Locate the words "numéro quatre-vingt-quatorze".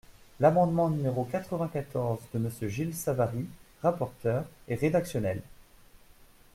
0.89-2.23